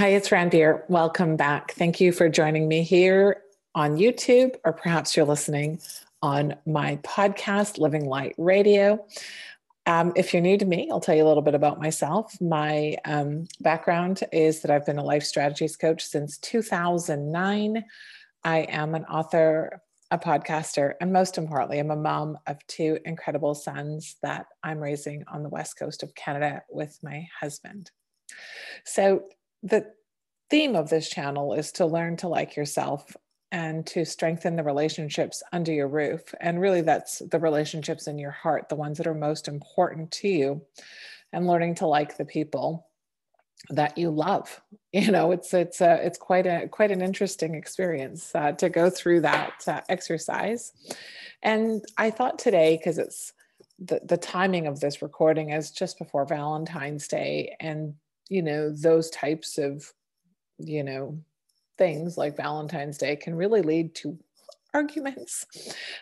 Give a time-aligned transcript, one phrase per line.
[0.00, 0.88] Hi, it's Ranbir.
[0.88, 1.72] Welcome back.
[1.72, 3.42] Thank you for joining me here
[3.74, 5.78] on YouTube, or perhaps you're listening
[6.22, 9.04] on my podcast, Living Light Radio.
[9.84, 12.40] Um, if you're new to me, I'll tell you a little bit about myself.
[12.40, 17.84] My um, background is that I've been a life strategies coach since 2009.
[18.42, 23.54] I am an author, a podcaster, and most importantly, I'm a mom of two incredible
[23.54, 27.90] sons that I'm raising on the west coast of Canada with my husband.
[28.86, 29.24] So,
[29.62, 29.86] the
[30.48, 33.16] theme of this channel is to learn to like yourself
[33.52, 36.34] and to strengthen the relationships under your roof.
[36.40, 40.28] And really, that's the relationships in your heart, the ones that are most important to
[40.28, 40.62] you,
[41.32, 42.86] and learning to like the people
[43.68, 44.60] that you love.
[44.92, 48.90] You know, it's it's a it's quite a quite an interesting experience uh, to go
[48.90, 50.72] through that uh, exercise.
[51.44, 53.32] And I thought today, because it's
[53.78, 57.94] the the timing of this recording is just before Valentine's Day, and
[58.30, 59.92] you know those types of
[60.58, 61.18] you know
[61.76, 64.16] things like valentine's day can really lead to
[64.72, 65.44] arguments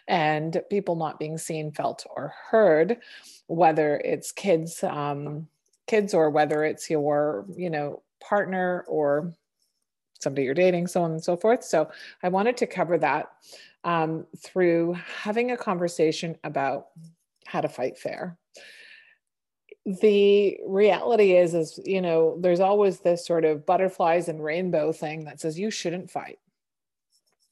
[0.07, 2.99] and people not being seen felt or heard
[3.47, 5.49] whether it's kids um,
[5.87, 9.33] kids or whether it's your you know partner or
[10.21, 11.65] somebody you're dating so on and so forth.
[11.65, 11.91] So
[12.23, 13.31] i wanted to cover that
[13.85, 16.89] um, through having a conversation about
[17.47, 18.37] how to fight fair
[19.89, 25.25] the reality is is you know there's always this sort of butterflies and rainbow thing
[25.25, 26.39] that says you shouldn't fight.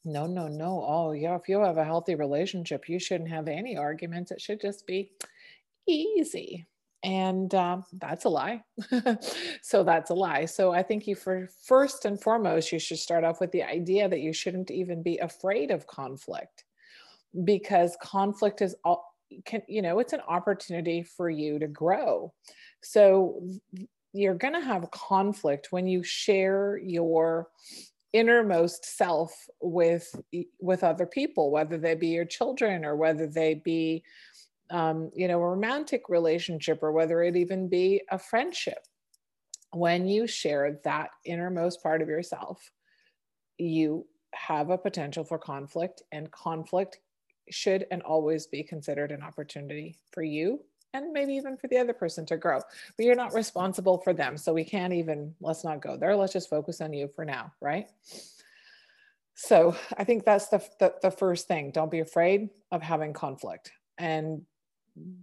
[0.05, 0.85] No no no.
[0.87, 4.29] Oh yeah if you have a healthy relationship you shouldn't have any arguments.
[4.31, 5.11] It should just be
[5.87, 6.67] easy.
[7.03, 8.63] And um, that's a lie.
[9.61, 10.45] So that's a lie.
[10.45, 14.07] So i think you for first and foremost you should start off with the idea
[14.07, 16.65] that you shouldn't even be afraid of conflict
[17.43, 22.33] because conflict is all can you know it's an opportunity for you to grow.
[22.81, 23.41] So
[24.13, 27.47] you're going to have conflict when you share your
[28.13, 30.09] innermost self with
[30.59, 34.03] with other people whether they be your children or whether they be
[34.69, 38.79] um, you know a romantic relationship or whether it even be a friendship.
[39.73, 42.71] When you share that innermost part of yourself
[43.57, 46.99] you have a potential for conflict and conflict
[47.49, 50.59] should and always be considered an opportunity for you
[50.93, 52.59] and maybe even for the other person to grow.
[52.95, 54.37] But you're not responsible for them.
[54.37, 56.15] So we can't even, let's not go there.
[56.15, 57.89] Let's just focus on you for now, right?
[59.35, 61.71] So I think that's the, the, the first thing.
[61.71, 63.71] Don't be afraid of having conflict.
[63.97, 64.41] And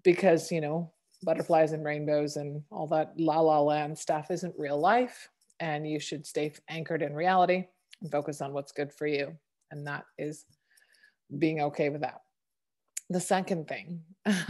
[0.02, 0.92] because, you know,
[1.22, 5.28] butterflies and rainbows and all that la la land stuff isn't real life.
[5.60, 7.66] And you should stay anchored in reality
[8.02, 9.36] and focus on what's good for you.
[9.70, 10.44] And that is
[11.38, 12.22] being okay with that.
[13.10, 14.00] The second thing,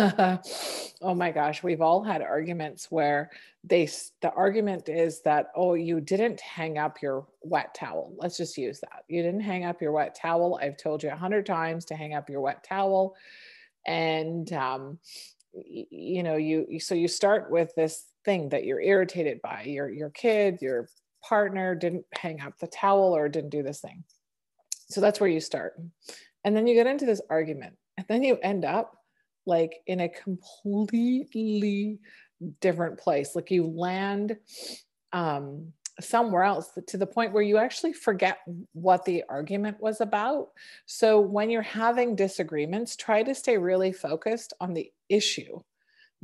[1.02, 3.30] oh my gosh, we've all had arguments where
[3.64, 3.88] they,
[4.22, 8.14] the argument is that, oh, you didn't hang up your wet towel.
[8.16, 9.02] Let's just use that.
[9.08, 10.58] You didn't hang up your wet towel.
[10.62, 13.16] I've told you a hundred times to hang up your wet towel.
[13.86, 14.98] And, um,
[15.52, 20.10] you know, you, so you start with this thing that you're irritated by your, your
[20.10, 20.88] kid, your
[21.28, 24.04] partner didn't hang up the towel or didn't do this thing.
[24.88, 25.74] So that's where you start.
[26.44, 28.98] And then you get into this argument, and then you end up
[29.46, 31.98] like in a completely
[32.60, 33.34] different place.
[33.34, 34.36] Like you land
[35.12, 38.38] um, somewhere else to the point where you actually forget
[38.72, 40.48] what the argument was about.
[40.86, 45.60] So when you're having disagreements, try to stay really focused on the issue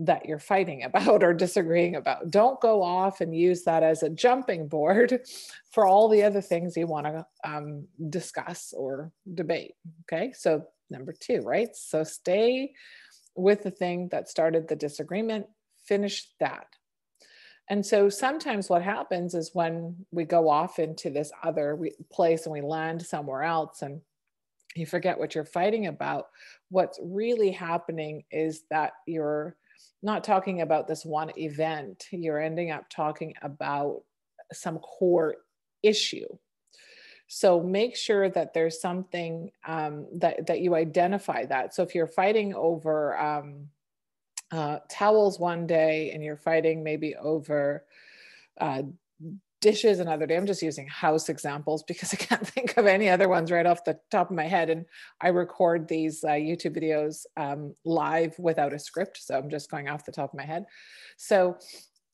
[0.00, 2.30] that you're fighting about or disagreeing about.
[2.30, 5.20] Don't go off and use that as a jumping board
[5.70, 9.74] for all the other things you want to um, discuss or debate.
[10.02, 11.74] Okay, so number two, right?
[11.74, 12.72] So stay
[13.36, 15.46] with the thing that started the disagreement,
[15.84, 16.66] finish that.
[17.68, 21.78] And so sometimes what happens is when we go off into this other
[22.10, 24.00] place and we land somewhere else and
[24.74, 26.26] you forget what you're fighting about,
[26.70, 29.56] what's really happening is that you're
[30.02, 34.02] not talking about this one event, you're ending up talking about
[34.52, 35.36] some core
[35.82, 36.26] issue.
[37.28, 41.74] So make sure that there's something um, that, that you identify that.
[41.74, 43.68] So if you're fighting over um,
[44.50, 47.84] uh, towels one day and you're fighting maybe over
[48.60, 48.82] uh,
[49.60, 50.36] dishes another day.
[50.36, 53.84] I'm just using house examples because I can't think of any other ones right off
[53.84, 54.70] the top of my head.
[54.70, 54.86] And
[55.20, 59.18] I record these uh, YouTube videos um, live without a script.
[59.22, 60.66] So I'm just going off the top of my head.
[61.16, 61.58] So,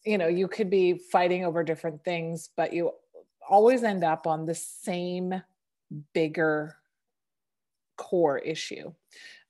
[0.05, 2.93] you know, you could be fighting over different things, but you
[3.49, 5.43] always end up on the same
[6.13, 6.77] bigger
[7.97, 8.93] core issue.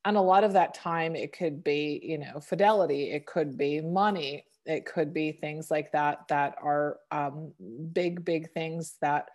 [0.04, 3.80] And a lot of that time, it could be, you know, fidelity, it could be
[3.80, 7.52] money, it could be things like that that are um,
[7.92, 9.28] big big things that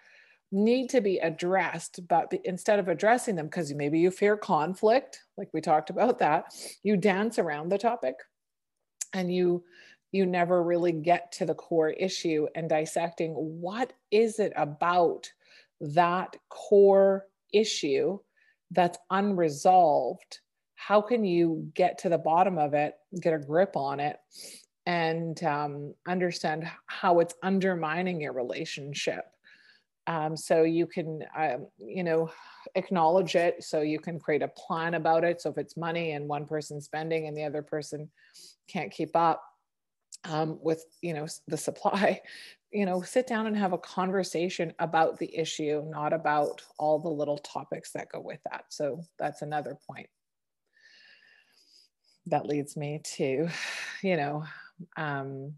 [0.51, 5.50] need to be addressed but instead of addressing them because maybe you fear conflict like
[5.54, 8.16] we talked about that you dance around the topic
[9.13, 9.63] and you
[10.12, 15.31] you never really get to the core issue and dissecting what is it about
[15.80, 18.19] that core issue
[18.72, 20.39] that's unresolved.
[20.75, 24.18] How can you get to the bottom of it get a grip on it
[24.86, 29.25] and um, understand how it's undermining your relationship.
[30.07, 32.31] Um, so you can, um, you know,
[32.75, 33.63] acknowledge it.
[33.63, 35.42] So you can create a plan about it.
[35.42, 38.10] So if it's money and one person spending and the other person
[38.68, 39.44] can't keep up
[40.24, 42.22] um, with, you know, the supply,
[42.72, 47.10] you know, sit down and have a conversation about the issue, not about all the
[47.10, 48.66] little topics that go with that.
[48.69, 50.07] So that's another point
[52.28, 53.50] that leads me to,
[54.01, 54.44] you know,
[54.98, 55.54] um,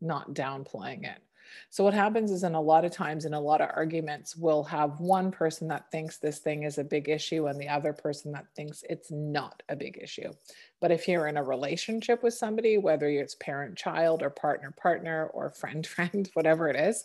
[0.00, 1.22] not downplaying it.
[1.70, 4.64] So what happens is in a lot of times in a lot of arguments, we'll
[4.64, 8.32] have one person that thinks this thing is a big issue and the other person
[8.32, 10.32] that thinks it's not a big issue.
[10.80, 15.30] But if you're in a relationship with somebody, whether it's parent child or partner partner
[15.32, 17.04] or friend friend, whatever it is,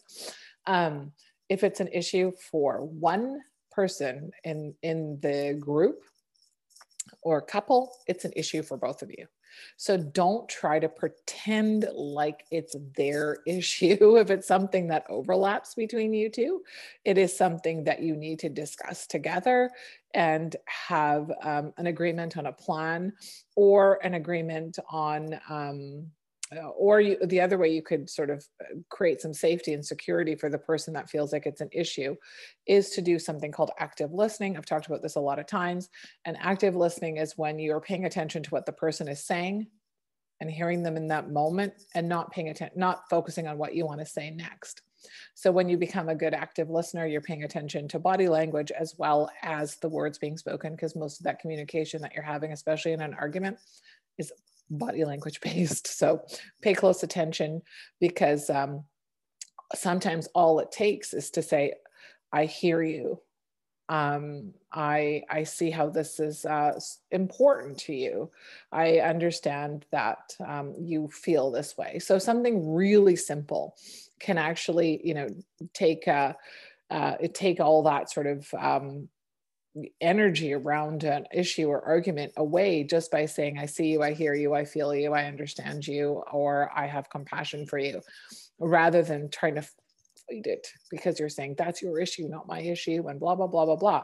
[0.66, 1.12] um,
[1.50, 3.42] if it's an issue for one
[3.72, 6.04] person in in the group
[7.22, 9.28] or couple, it's an issue for both of you.
[9.78, 16.14] So don't try to pretend like it's their issue if it's something that overlaps between
[16.14, 16.62] you two.
[17.06, 19.70] It is something that you need to discuss together
[20.14, 23.14] and have um, an agreement on a plan
[23.56, 26.08] or an agreement on um,
[26.78, 30.36] or you, the other way you could sort of uh, create some safety and security
[30.36, 32.16] for the person that feels like it's an issue
[32.66, 34.56] is to do something called active listening.
[34.56, 35.90] I've talked about this a lot of times.
[36.26, 39.68] And active listening is when you're paying attention to what the person is saying
[40.40, 43.86] and hearing them in that moment and not paying attention, not focusing on what you
[43.86, 44.84] want to say next.
[45.36, 48.96] So when you become a good active listener, you're paying attention to body language as
[48.98, 52.94] well as the words being spoken, because most of that communication that you're having, especially
[52.94, 53.58] in an argument,
[54.18, 54.32] is
[54.70, 55.88] body language based.
[55.98, 56.24] So
[56.62, 57.62] pay close attention
[58.00, 58.84] because um,
[59.76, 61.74] sometimes all it takes is to say,
[62.32, 63.22] I hear you.
[63.90, 66.78] Um, I, I see how this is uh,
[67.12, 68.30] important to you.
[68.72, 72.00] I understand that um, you feel this way.
[72.00, 73.76] So something really simple
[74.20, 75.28] can actually, you know,
[75.74, 76.34] take uh,
[76.90, 79.10] uh, take all that sort of um,
[80.02, 84.34] energy around an issue or argument away just by saying, I see you, I hear
[84.34, 88.02] you, I feel you, I understand you, or I have compassion for you,
[88.60, 93.08] rather than trying to fight it because you're saying that's your issue, not my issue,
[93.08, 94.04] and blah, blah, blah, blah, blah.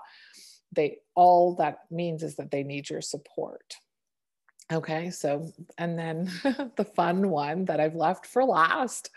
[0.71, 3.75] They all that means is that they need your support.
[4.71, 6.31] Okay, so and then
[6.77, 9.09] the fun one that I've left for last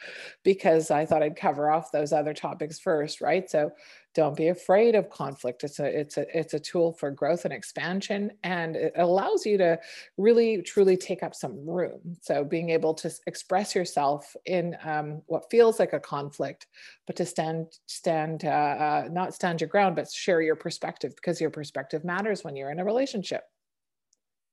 [0.42, 3.48] because I thought I'd cover off those other topics first, right?
[3.48, 3.70] So
[4.12, 5.62] don't be afraid of conflict.
[5.62, 9.56] It's a it's a it's a tool for growth and expansion and it allows you
[9.58, 9.78] to
[10.16, 12.16] really truly take up some room.
[12.22, 16.66] So being able to express yourself in um, what feels like a conflict,
[17.06, 21.40] but to stand stand uh, uh, not stand your ground, but share your perspective because
[21.40, 23.44] your perspective matters when you're in a relationship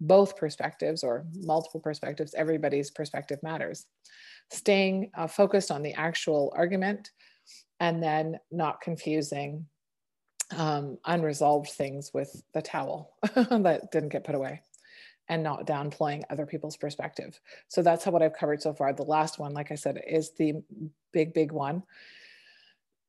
[0.04, 3.86] both perspectives or multiple perspectives, everybody's perspective matters.
[4.52, 7.12] Staying uh, focused on the actual argument
[7.80, 9.66] and then not confusing
[10.58, 14.62] um, unresolved things with the towel that didn't get put away
[15.30, 17.40] and not downplaying other people's perspective.
[17.70, 18.92] So that's how what I've covered so far.
[18.94, 20.62] The last one, like I said, is the
[21.14, 21.84] big, big one.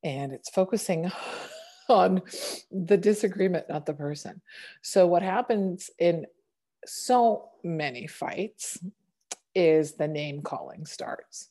[0.03, 1.11] And it's focusing
[1.89, 2.21] on
[2.71, 4.41] the disagreement, not the person.
[4.81, 6.25] So what happens in
[6.85, 8.79] so many fights
[9.53, 11.49] is the name calling starts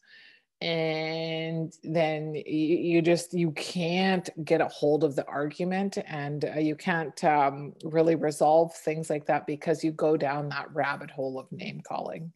[0.61, 6.75] and then you, just you can't get a hold of the argument and uh, you
[6.75, 11.51] can't um, really resolve things like that because you go down that rabbit hole of
[11.53, 12.33] name calling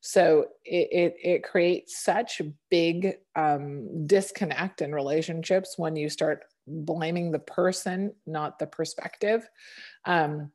[0.00, 7.30] so it, it, it creates such big um, disconnect in relationships when you start blaming
[7.30, 9.48] the person, not the perspective.
[10.04, 10.50] Um,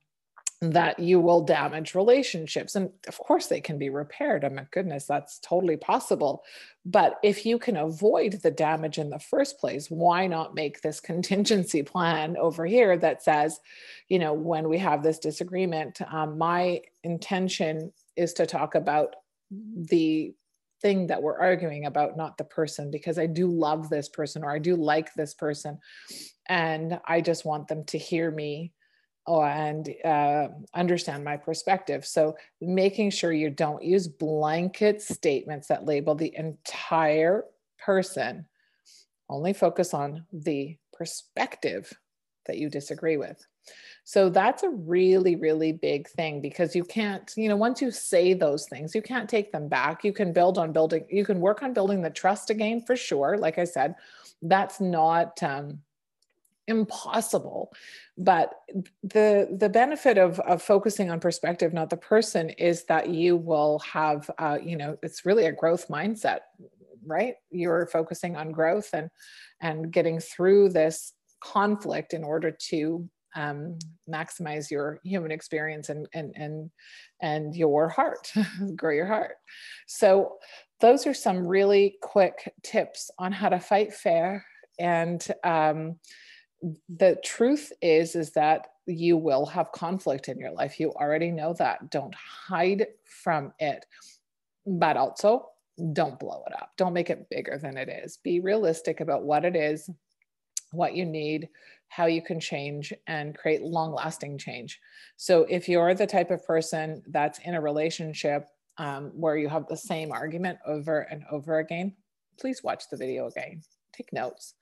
[0.62, 2.76] that you will damage relationships.
[2.76, 4.46] And of course, they can be repaired.
[4.46, 6.44] Oh my goodness, that's totally possible.
[6.86, 11.00] But if you can avoid the damage in the first place, why not make this
[11.00, 13.60] contingency plan over here that says,
[14.08, 19.16] you know, when we have this disagreement, um, my intention is to talk about
[19.50, 20.36] the
[20.84, 24.52] thing that we're arguing about, not the person, because I do love this person or
[24.52, 25.80] I do like this person.
[26.48, 28.74] And I just want them to hear me
[29.28, 32.06] oh, and uh, understand my perspective.
[32.06, 37.46] So making sure you don't use blanket statements that label the entire
[37.84, 38.46] person.
[39.30, 41.94] Only focus on the perspective
[42.48, 43.46] that you disagree with.
[44.04, 48.34] So that's a really, really big thing because you can't, you know, once you say
[48.34, 50.04] those things, you can't take them back.
[50.04, 53.38] You can build on building, you can work on building the trust again for sure.
[53.38, 53.96] Like I said,
[54.42, 55.80] that's not, um,
[56.72, 57.72] impossible.
[58.18, 58.54] But
[59.04, 63.80] the the benefit of of focusing on perspective not the person is that you will
[63.80, 66.40] have uh, you know it's really a growth mindset
[67.06, 67.36] right?
[67.50, 69.10] You're focusing on growth and
[69.62, 71.14] and getting through this
[71.44, 73.78] conflict in order to um,
[74.10, 76.70] maximize your human experience and and and
[77.22, 78.32] and your heart
[78.76, 79.36] grow your heart.
[79.88, 80.34] So
[80.80, 84.46] those are some really quick tips on how to fight fair
[84.80, 85.98] and um,
[86.90, 90.80] the truth is is that you will have conflict in your life.
[90.80, 91.90] You already know that.
[91.90, 93.86] Don't hide from it.
[94.66, 95.48] But also
[95.94, 96.72] don't blow it up.
[96.78, 98.18] Don't make it bigger than it is.
[98.18, 99.90] Be realistic about what it is
[100.72, 101.50] what you need
[101.90, 104.80] how you can change and create long lasting change.
[105.18, 109.68] So if you're the type of person that's in a relationship um, where you have
[109.68, 111.94] the same argument over and over again
[112.40, 113.62] please watch the video again.
[113.94, 114.56] Take notes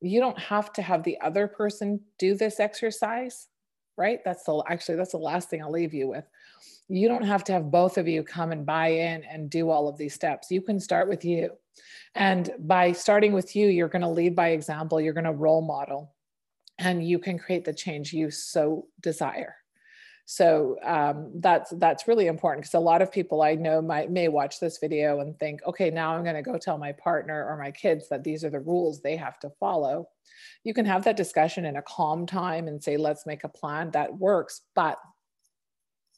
[0.00, 3.48] you don't have to have the other person do this exercise
[3.96, 4.20] right?
[4.24, 6.24] That's the actually that's the last thing i'll leave you with.
[6.88, 9.88] You don't have to have both of you come and buy in and do all
[9.88, 10.50] of these steps.
[10.50, 11.50] You can start with you.
[12.14, 15.62] And by starting with you you're going to lead by example you're going to role
[15.62, 16.14] model
[16.78, 19.56] and you can create the change you so desire
[20.28, 24.26] so um, that's that's really important because a lot of people I know might may
[24.26, 27.56] watch this video and think, okay, now I'm going to go tell my partner or
[27.56, 30.08] my kids that these are the rules they have to follow.
[30.64, 33.92] You can have that discussion in a calm time and say, let's make a plan
[33.92, 34.98] that works, but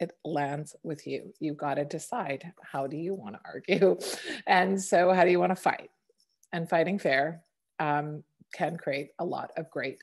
[0.01, 1.35] it lands with you.
[1.39, 3.99] You've got to decide how do you want to argue,
[4.47, 5.91] and so how do you want to fight?
[6.51, 7.43] And fighting fair
[7.79, 8.25] um,
[8.55, 9.99] can create a lot of great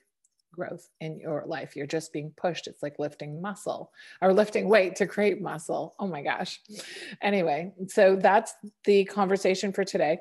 [0.55, 1.75] growth in your life.
[1.75, 2.67] You're just being pushed.
[2.67, 5.95] It's like lifting muscle or lifting weight to create muscle.
[5.99, 6.59] Oh my gosh.
[7.21, 8.53] Anyway, so that's
[8.85, 10.19] the conversation for today.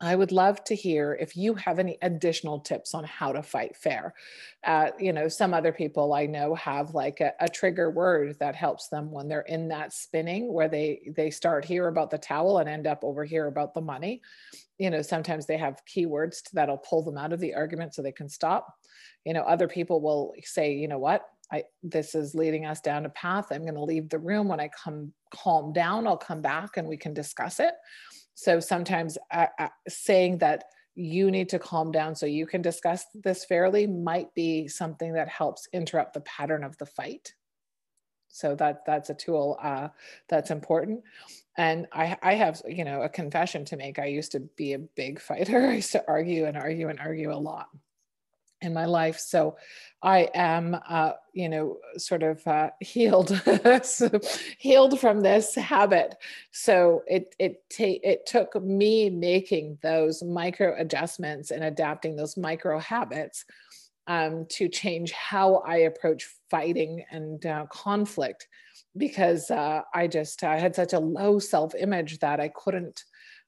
[0.00, 3.76] I would love to hear if you have any additional tips on how to fight
[3.76, 4.14] fair.
[4.64, 8.54] Uh, you know, some other people I know have like a, a, trigger word that
[8.54, 12.58] helps them when they're in that spinning where they they start here about the towel
[12.58, 14.22] and end up over here about the money.
[14.78, 18.12] You know, sometimes they have keywords that'll pull them out of the argument so they
[18.12, 18.74] can stop
[19.24, 23.06] you know other people will say you know what I, this is leading us down
[23.06, 23.46] a path.
[23.50, 24.48] I'm going to leave the room.
[24.48, 27.72] When I come calm down, I'll come back and we can discuss it.
[28.38, 33.04] So sometimes uh, uh, saying that you need to calm down so you can discuss
[33.12, 37.34] this fairly might be something that helps interrupt the pattern of the fight.
[38.28, 39.88] So that that's a tool uh,
[40.28, 41.02] that's important.
[41.56, 43.98] And I, I have, you know, a confession to make.
[43.98, 45.66] I used to be a big fighter.
[45.70, 47.66] I used to argue and argue and argue a lot
[48.60, 49.18] in my life.
[49.18, 49.56] So
[50.02, 53.40] I am, uh, you know, sort of uh, healed,
[54.58, 56.16] healed from this habit.
[56.52, 62.78] So it it ta- it took me making those micro adjustments and adapting those micro
[62.78, 63.44] habits
[64.06, 68.48] um, to change how I approach fighting and uh, conflict,
[68.96, 73.04] because uh, I just I had such a low self image that I couldn't.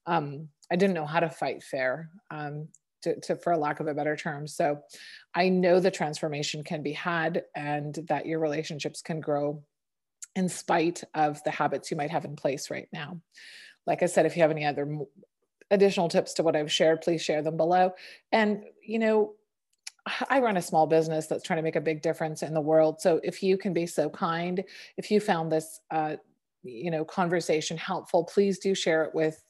[0.06, 2.10] Um, I didn't know how to fight fair.
[2.30, 2.68] Um,
[3.02, 4.46] to, to, for lack of a better term.
[4.46, 4.80] So
[5.34, 9.62] I know the transformation can be had and that your relationships can grow
[10.36, 13.20] in spite of the habits you might have in place right now.
[13.86, 14.98] Like I said, if you have any other
[15.70, 17.92] additional tips to what I've shared, please share them below.
[18.30, 19.34] And, you know,
[20.28, 23.00] I run a small business that's trying to make a big difference in the world.
[23.00, 24.64] So if you can be so kind,
[24.96, 26.16] if you found this uh,
[26.62, 29.42] you know conversation helpful please do share it with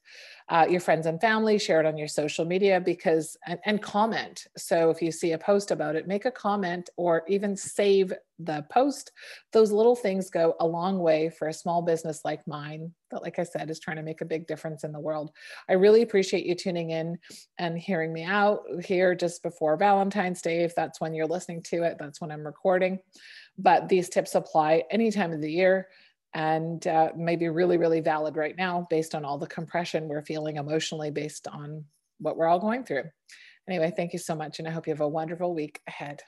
[0.51, 4.49] uh, your friends and family, share it on your social media because, and, and comment.
[4.57, 8.67] So if you see a post about it, make a comment or even save the
[8.69, 9.13] post.
[9.53, 13.39] Those little things go a long way for a small business like mine that, like
[13.39, 15.31] I said, is trying to make a big difference in the world.
[15.69, 17.19] I really appreciate you tuning in
[17.59, 20.65] and hearing me out here just before Valentine's Day.
[20.65, 22.99] If that's when you're listening to it, that's when I'm recording.
[23.57, 25.87] But these tips apply any time of the year
[26.35, 30.57] and uh, maybe really, really valid right now based on all the compression we're feeling
[30.57, 31.85] emotionally based on
[32.19, 33.05] what we're all going through.
[33.69, 36.23] Anyway, thank you so much, and I hope you have a wonderful week ahead.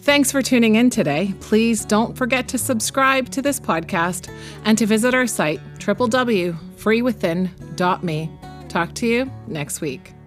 [0.00, 1.34] Thanks for tuning in today.
[1.40, 4.32] Please don't forget to subscribe to this podcast
[4.64, 8.30] and to visit our site, www.freewithin.me.
[8.68, 10.17] Talk to you next week.